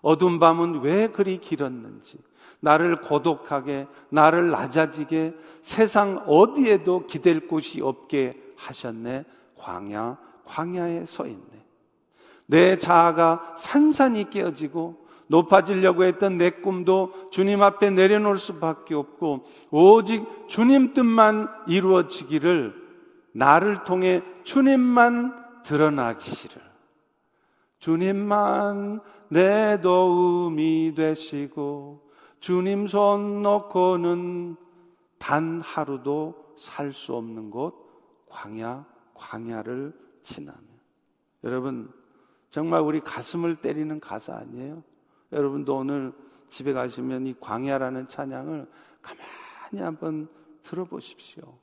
[0.05, 2.19] 어두운 밤은 왜 그리 길었는지,
[2.61, 9.25] 나를 고독하게, 나를 낮아지게, 세상 어디에도 기댈 곳이 없게 하셨네.
[9.57, 11.65] 광야, 광야에 서 있네.
[12.45, 20.93] 내 자아가 산산이 깨어지고, 높아지려고 했던 내 꿈도 주님 앞에 내려놓을 수밖에 없고, 오직 주님
[20.93, 22.75] 뜻만 이루어지기를,
[23.33, 26.63] 나를 통해 주님만 드러나기를.
[27.79, 29.01] 주님만
[29.35, 34.55] 내 도움이 되시고 주님 손 놓고는
[35.19, 37.75] 단 하루도 살 수 없는 곳
[38.29, 39.93] 광야 광야를
[40.23, 40.63] 지나면
[41.43, 41.91] 여러분
[42.51, 44.85] 정말 우리 가슴을 때리는 가사 아니에요?
[45.33, 46.13] 여러분도 오늘
[46.49, 48.69] 집에 가시면 이 광야라는 찬양을
[49.03, 50.29] 가만히 한번
[50.63, 51.59] 들어보십시오.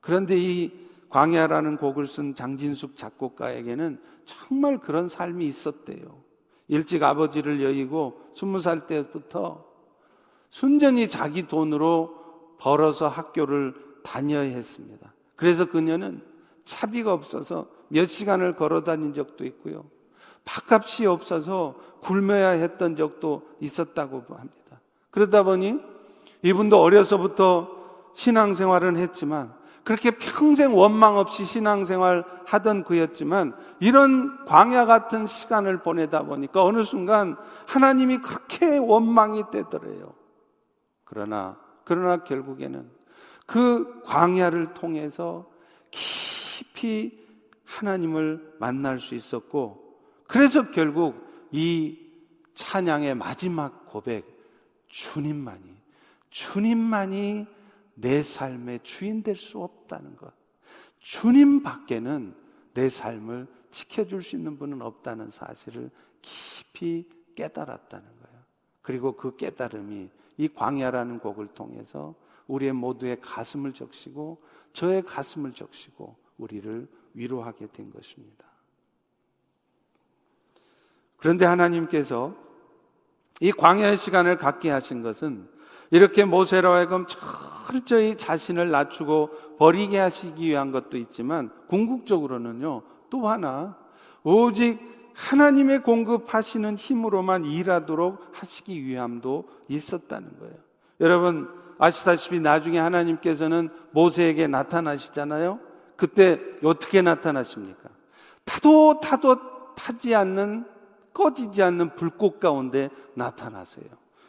[0.00, 6.27] 그런데 이 광야라는 곡을 쓴 장진숙 작곡가에게는 정말 그런 삶이 있었대요.
[6.68, 9.64] 일찍 아버지를 여의고 스무 살 때부터
[10.50, 12.16] 순전히 자기 돈으로
[12.58, 15.12] 벌어서 학교를 다녀야 했습니다.
[15.36, 16.22] 그래서 그녀는
[16.64, 19.84] 차비가 없어서 몇 시간을 걸어 다닌 적도 있고요.
[20.44, 24.80] 밥값이 없어서 굶어야 했던 적도 있었다고 합니다.
[25.10, 25.78] 그러다 보니
[26.42, 27.76] 이분도 어려서부터
[28.14, 29.54] 신앙생활은 했지만
[29.88, 37.38] 그렇게 평생 원망 없이 신앙생활 하던 그였지만 이런 광야 같은 시간을 보내다 보니까 어느 순간
[37.66, 40.12] 하나님이 그렇게 원망이 되더래요.
[41.06, 42.90] 그러나, 그러나 결국에는
[43.46, 45.50] 그 광야를 통해서
[45.90, 47.26] 깊이
[47.64, 49.96] 하나님을 만날 수 있었고
[50.26, 51.98] 그래서 결국 이
[52.52, 54.26] 찬양의 마지막 고백,
[54.88, 55.80] 주님만이,
[56.28, 57.46] 주님만이
[58.00, 60.32] 내 삶의 주인 될 수 없다는 것.
[60.98, 62.34] 주님 밖에는
[62.74, 65.90] 내 삶을 지켜줄 수 있는 분은 없다는 사실을
[66.22, 68.38] 깊이 깨달았다는 거예요.
[68.82, 72.14] 그리고 그 깨달음이 이 광야라는 곡을 통해서
[72.46, 78.46] 우리의 모두의 가슴을 적시고 저의 가슴을 적시고 우리를 위로하게 된 것입니다.
[81.16, 82.34] 그런데 하나님께서
[83.40, 85.48] 이 광야의 시간을 갖게 하신 것은
[85.90, 93.76] 이렇게 모세로 하여금 철저히 자신을 낮추고 버리게 하시기 위한 것도 있지만 궁극적으로는요 또 하나
[94.22, 94.78] 오직
[95.14, 100.54] 하나님의 공급하시는 힘으로만 일하도록 하시기 위함도 있었다는 거예요.
[101.00, 101.48] 여러분
[101.78, 105.58] 아시다시피 나중에 하나님께서는 모세에게 나타나시잖아요.
[105.96, 107.88] 그때 어떻게 나타나십니까?
[108.44, 110.64] 타도 타도 타지 않는
[111.12, 113.86] 꺼지지 않는 불꽃 가운데 나타나세요.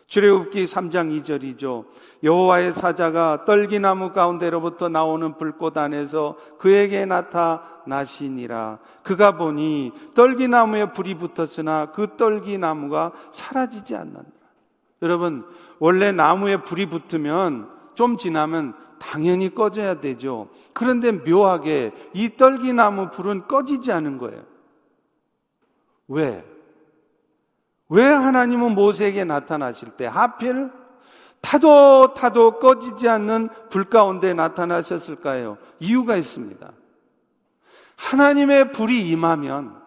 [0.10, 1.86] 출애굽기 3장 2절이죠.
[2.24, 8.80] 여호와의 사자가 떨기나무 가운데로부터 나오는 불꽃 안에서 그에게 나타나시니라.
[9.04, 14.32] 그가 보니 떨기나무에 불이 붙었으나 그 떨기나무가 사라지지 않는다.
[15.04, 15.46] 여러분,
[15.78, 20.50] 원래 나무에 불이 붙으면 좀 지나면 당연히 꺼져야 되죠.
[20.74, 24.44] 그런데 묘하게 이 떨기나무 불은 꺼지지 않은 거예요.
[26.08, 26.44] 왜?
[27.90, 30.72] 왜 하나님은 모세에게 나타나실 때 하필
[31.42, 35.58] 타도 타도 꺼지지 않는 불 가운데 나타나셨을까요?
[35.80, 36.72] 이유가 있습니다.
[37.96, 39.80] 하나님의 불이 임하면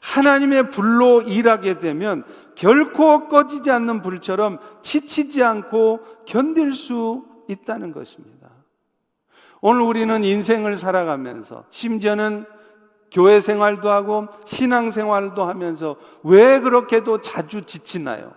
[0.00, 2.24] 하나님의 불로 일하게 되면
[2.56, 8.50] 결코 꺼지지 않는 불처럼 지치지 않고 견딜 수 있다는 것입니다.
[9.60, 12.44] 오늘 우리는 인생을 살아가면서 심지어는
[13.14, 18.32] 교회 생활도 하고 신앙 생활도 하면서 왜 그렇게도 자주 지치나요?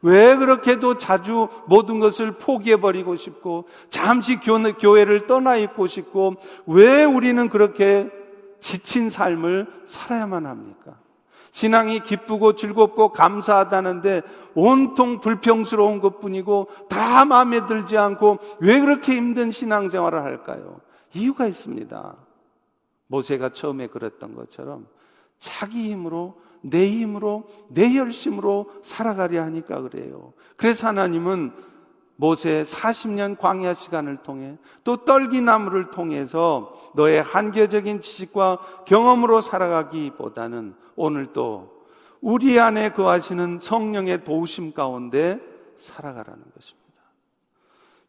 [0.00, 8.10] 왜 그렇게도 자주 모든 것을 포기해버리고 싶고 잠시 교회를 떠나 있고 싶고 왜 우리는 그렇게
[8.58, 10.94] 지친 삶을 살아야만 합니까?
[11.52, 14.22] 신앙이 기쁘고 즐겁고 감사하다는데
[14.54, 20.80] 온통 불평스러운 것 뿐이고 다 마음에 들지 않고 왜 그렇게 힘든 신앙생활을 할까요?
[21.12, 22.25] 이유가 있습니다.
[23.08, 24.86] 모세가 처음에 그랬던 것처럼
[25.38, 30.32] 자기 힘으로 내 힘으로 내 열심으로 살아가려 하니까 그래요.
[30.56, 31.52] 그래서 하나님은
[32.16, 41.84] 모세 40년 광야 시간을 통해 또 떨기나무를 통해서 너의 한계적인 지식과 경험으로 살아가기보다는 오늘 또
[42.22, 45.38] 우리 안에 거하시는 성령의 도우심 가운데
[45.76, 46.86] 살아가라는 것입니다.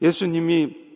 [0.02, 0.87] 예수님이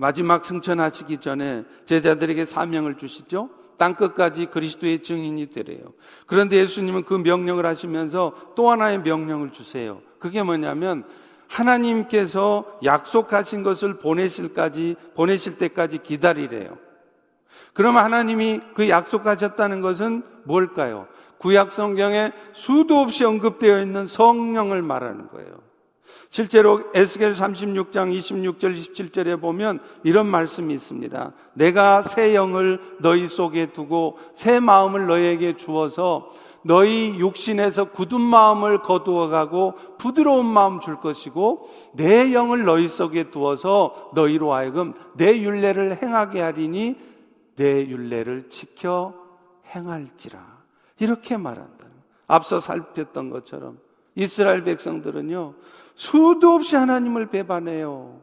[0.00, 3.50] 마지막 승천하시기 전에 제자들에게 사명을 주시죠.
[3.78, 5.92] 땅 끝까지 그리스도의 증인이 되래요.
[6.26, 10.00] 그런데 예수님은 그 명령을 하시면서 또 하나의 명령을 주세요.
[10.20, 11.02] 그게 뭐냐면
[11.48, 16.78] 하나님께서 약속하신 것을 보내실까지 보내실 때까지 기다리래요.
[17.74, 21.08] 그러면 하나님이 그 약속하셨다는 것은 뭘까요?
[21.38, 25.67] 구약 성경에 수도 없이 언급되어 있는 성령을 말하는 거예요.
[26.30, 31.32] 실제로 에스겔 36장 26절 27절에 보면 이런 말씀이 있습니다.
[31.54, 36.30] 내가 새 영을 너희 속에 두고 새 마음을 너희에게 주어서
[36.62, 44.10] 너희 육신에서 굳은 마음을 거두어 가고 부드러운 마음 줄 것이고 내 영을 너희 속에 두어서
[44.14, 46.96] 너희로 하여금 내 윤례를 행하게 하리니
[47.56, 49.14] 내 윤례를 지켜
[49.74, 50.58] 행할지라.
[50.98, 51.86] 이렇게 말한다.
[52.26, 53.78] 앞서 살폈던 것처럼
[54.14, 55.54] 이스라엘 백성들은요,
[55.98, 58.20] 수도 없이 하나님을 배반해요.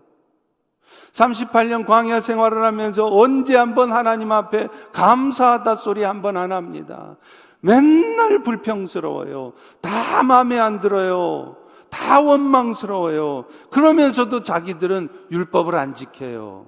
[1.12, 7.18] 38년 광야 생활을 하면서 언제 한번 하나님 앞에 감사하다 소리 한 번 안 합니다.
[7.60, 9.54] 맨날 불평스러워요.
[9.82, 11.58] 다 마음에 안 들어요.
[11.90, 13.46] 다 원망스러워요.
[13.72, 16.68] 그러면서도 자기들은 율법을 안 지켜요.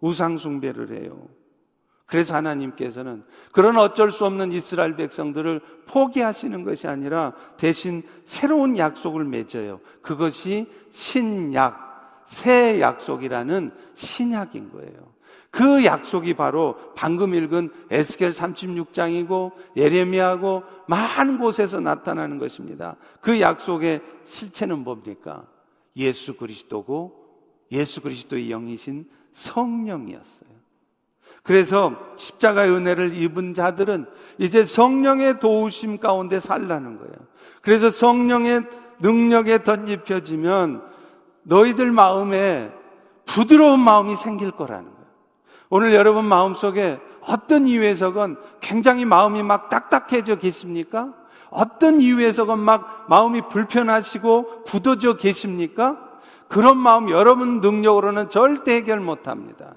[0.00, 1.28] 우상숭배를 해요.
[2.06, 9.80] 그래서 하나님께서는 그런 어쩔 수 없는 이스라엘 백성들을 포기하시는 것이 아니라 대신 새로운 약속을 맺어요.
[10.02, 15.16] 그것이 신약, 새 약속이라는 신약인 거예요.
[15.50, 22.96] 그 약속이 바로 방금 읽은 에스겔 36장이고 예레미야고 많은 곳에서 나타나는 것입니다.
[23.20, 25.46] 그 약속의 실체는 뭡니까?
[25.96, 27.24] 예수 그리스도고
[27.72, 30.55] 예수 그리스도의 영이신 성령이었어요.
[31.42, 34.06] 그래서 십자가의 은혜를 입은 자들은
[34.38, 37.14] 이제 성령의 도우심 가운데 살라는 거예요.
[37.62, 38.62] 그래서 성령의
[38.98, 40.82] 능력에 덧입혀지면
[41.44, 42.72] 너희들 마음에
[43.26, 45.06] 부드러운 마음이 생길 거라는 거예요.
[45.68, 51.12] 오늘 여러분 마음 속에 어떤 이유에서건 굉장히 마음이 막 딱딱해져 계십니까?
[51.50, 55.98] 어떤 이유에서건 막 마음이 불편하시고 굳어져 계십니까?
[56.48, 59.74] 그런 마음 여러분 능력으로는 절대 해결 못 합니다.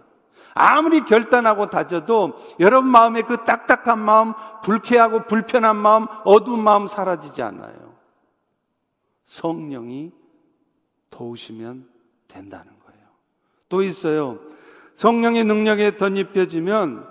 [0.53, 4.33] 아무리 결단하고 다져도 여러분 마음에 그 딱딱한 마음,
[4.63, 7.95] 불쾌하고 불편한 마음, 어두운 마음 사라지지 않아요.
[9.25, 10.11] 성령이
[11.09, 11.87] 도우시면
[12.27, 13.07] 된다는 거예요.
[13.69, 14.39] 또 있어요.
[14.95, 17.07] 성령의 능력에 덧입혀지면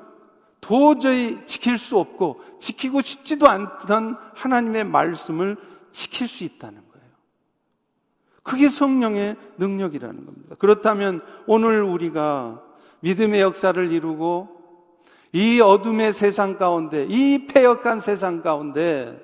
[0.61, 5.57] 도저히 지킬 수 없고 지키고 싶지도 않던 하나님의 말씀을
[5.92, 7.09] 지킬 수 있다는 거예요.
[8.42, 10.57] 그게 성령의 능력이라는 겁니다.
[10.59, 12.62] 그렇다면 오늘 우리가
[13.00, 14.58] 믿음의 역사를 이루고
[15.32, 19.20] 이 어둠의 세상 가운데, 이 폐역한 세상 가운데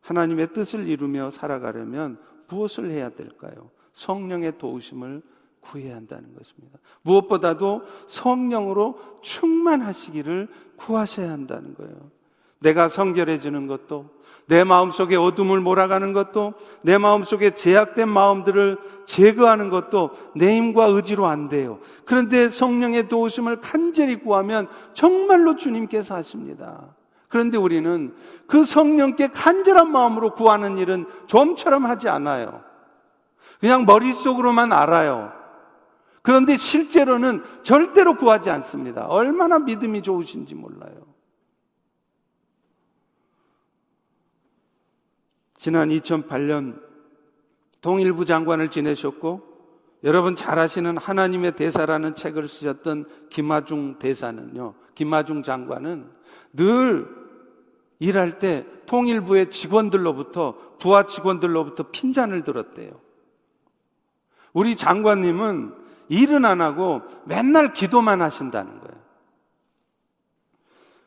[0.00, 3.70] 하나님의 뜻을 이루며 살아가려면 무엇을 해야 될까요?
[3.92, 5.22] 성령의 도우심을
[5.60, 6.78] 구해야 한다는 것입니다.
[7.02, 12.10] 무엇보다도 성령으로 충만하시기를 구하셔야 한다는 거예요.
[12.58, 14.16] 내가 성결해지는 것도
[14.46, 21.48] 내 마음속에 어둠을 몰아가는 것도 내 마음속에 제약된 마음들을 제거하는 것도 내 힘과 의지로 안
[21.48, 21.80] 돼요.
[22.04, 26.94] 그런데 성령의 도우심을 간절히 구하면 정말로 주님께서 하십니다.
[27.28, 28.14] 그런데 우리는
[28.46, 32.62] 그 성령께 간절한 마음으로 구하는 일은 좀처럼 하지 않아요.
[33.58, 35.32] 그냥 머릿속으로만 알아요.
[36.22, 39.06] 그런데 실제로는 절대로 구하지 않습니다.
[39.06, 41.15] 얼마나 믿음이 좋으신지 몰라요.
[45.66, 46.80] 지난 2008년
[47.80, 49.42] 통일부 장관을 지내셨고
[50.04, 54.74] 여러분 잘 아시는 하나님의 대사라는 책을 쓰셨던 김하중 대사는요.
[54.94, 56.08] 김하중 장관은
[56.52, 57.08] 늘
[57.98, 63.00] 일할 때 통일부의 직원들로부터 부하 직원들로부터 핀잔을 들었대요.
[64.52, 65.74] 우리 장관님은
[66.08, 69.02] 일은 안 하고 맨날 기도만 하신다는 거예요.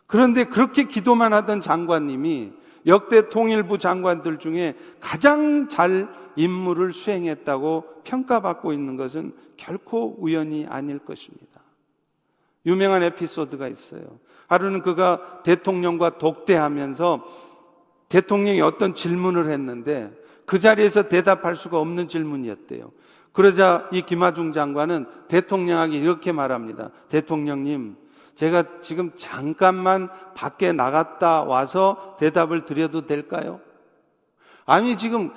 [0.06, 8.96] 그런데 그렇게 기도만 하던 장관님이 역대 통일부 장관들 중에 가장 잘 임무를 수행했다고 평가받고 있는
[8.96, 11.62] 것은 결코 우연이 아닐 것입니다.
[12.66, 14.20] 유명한 에피소드가 있어요.
[14.48, 17.26] 하루는 그가 대통령과 독대하면서
[18.10, 20.12] 대통령이 어떤 질문을 했는데
[20.46, 22.92] 그 자리에서 대답할 수가 없는 질문이었대요.
[23.32, 26.90] 그러자 이 김하중 장관은 대통령에게 이렇게 말합니다.
[27.10, 27.96] 대통령님,
[28.40, 33.60] 제가 지금 잠깐만 밖에 나갔다 와서 대답을 드려도 될까요?
[34.66, 35.34] 아니, 지금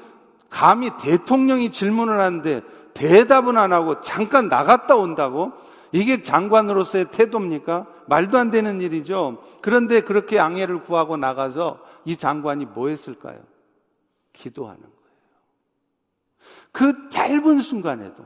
[0.49, 2.63] 감히 대통령이 질문을 하는데
[2.95, 5.51] 대답은 안 하고 잠깐 나갔다 온다고?
[5.91, 7.89] 이게 장관으로서의 태도입니까?
[8.07, 9.43] 말도 안 되는 일이죠.
[9.63, 13.41] 그런데 그렇게 양해를 구하고 나가서 이 장관이 뭐 했을까요?
[14.33, 14.93] 기도하는 거예요.
[16.71, 18.25] 그 짧은 순간에도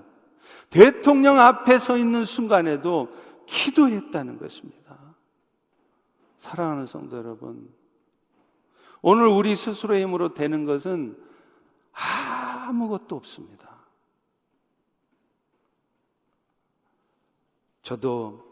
[0.69, 3.09] 대통령 앞에 서 있는 순간에도
[3.47, 5.15] 기도했다는 것입니다.
[6.39, 7.73] 사랑하는 성도 여러분,
[9.03, 11.17] 오늘 우리 스스로의 힘으로 되는 것은
[11.93, 13.77] 아무것도 없습니다.
[17.83, 18.45] 저도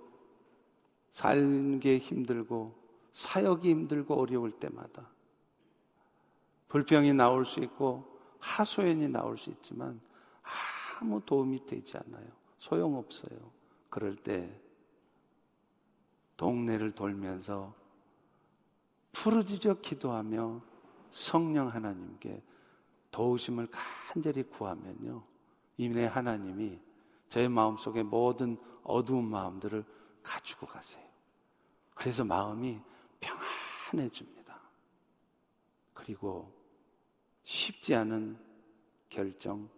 [1.10, 2.74] 살기 힘들고
[3.12, 5.08] 사역이 힘들고 어려울 때마다
[6.68, 10.00] 불평이 나올 수 있고 하소연이 나올 수 있지만
[11.00, 12.26] 아무 도움이 되지 않아요.
[12.58, 13.38] 소용없어요.
[13.88, 14.60] 그럴 때
[16.36, 17.74] 동네를 돌면서
[19.12, 20.60] 푸르짖어 기도하며
[21.10, 22.42] 성령 하나님께
[23.10, 25.22] 도우심을 간절히 구하면요.
[25.76, 26.78] 이내 하나님이
[27.28, 29.84] 저의 마음속에 모든 어두운 마음들을
[30.22, 31.04] 가지고 가세요.
[31.94, 32.80] 그래서 마음이
[33.20, 34.58] 평안해집니다.
[35.92, 36.52] 그리고
[37.44, 38.36] 쉽지 않은
[39.08, 39.68] 결정,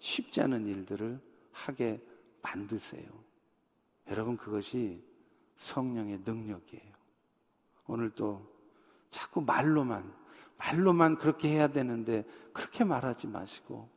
[0.00, 1.20] 쉽지 않은 일들을
[1.52, 2.02] 하게
[2.42, 3.08] 만드세요.
[4.08, 5.02] 여러분, 그것이
[5.60, 6.92] 성령의 능력이에요.
[7.86, 8.40] 오늘도
[9.10, 10.10] 자꾸 말로만,
[10.56, 13.88] 말로만 그렇게 해야 되는데 그렇게 말하지 마시고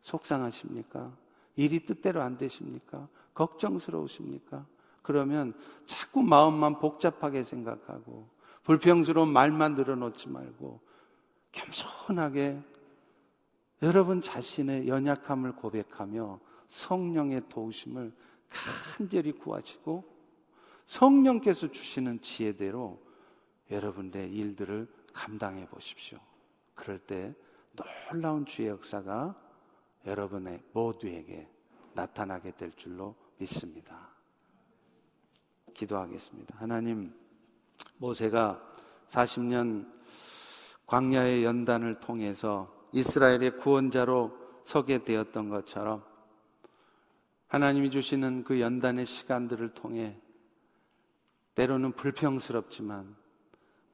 [0.00, 1.12] 속상하십니까?
[1.56, 3.08] 일이 뜻대로 안 되십니까?
[3.34, 4.66] 걱정스러우십니까?
[5.02, 8.28] 그러면 자꾸 마음만 복잡하게 생각하고
[8.64, 10.80] 불평스러운 말만 늘어놓지 말고
[11.52, 12.60] 겸손하게
[13.82, 18.12] 여러분 자신의 연약함을 고백하며 성령의 도우심을
[18.48, 20.15] 간절히 구하시고
[20.86, 23.00] 성령께서 주시는 지혜대로
[23.70, 26.18] 여러분의 일들을 감당해 보십시오.
[26.74, 27.34] 그럴 때
[28.10, 29.34] 놀라운 주의 역사가
[30.06, 31.48] 여러분의 모두에게
[31.94, 34.08] 나타나게 될 줄로 믿습니다.
[35.74, 36.56] 기도하겠습니다.
[36.58, 37.12] 하나님,
[37.98, 38.62] 모세가
[39.08, 39.90] 40년
[40.86, 46.04] 광야의 연단을 통해서 이스라엘의 구원자로 서게 되었던 것처럼
[47.48, 50.18] 하나님이 주시는 그 연단의 시간들을 통해
[51.56, 53.16] 때로는 불평스럽지만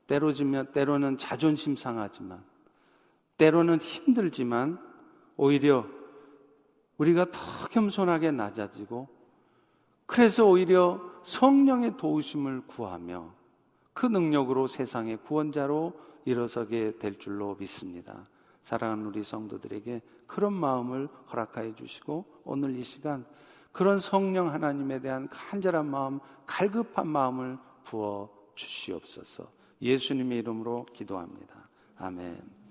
[0.06, 2.44] 때로지면 때로는 자존심 상하지만
[3.38, 4.78] 때로는 힘들지만
[5.36, 5.86] 오히려
[6.98, 7.40] 우리가 더
[7.70, 9.08] 겸손하게 낮아지고
[10.06, 13.32] 그래서 오히려 성령의 도우심을 구하며
[13.94, 18.28] 그 능력으로 세상의 구원자로 일어서게 될 줄로 믿습니다.
[18.64, 23.24] 사랑하는 우리 성도들에게 그런 마음을 허락하여 주시고 오늘 이 시간
[23.72, 29.50] 그런 성령 하나님에 대한 간절한 마음, 갈급한 마음을 부어 주시옵소서.
[29.80, 31.68] 예수님의 이름으로 기도합니다.
[31.96, 32.40] 아멘.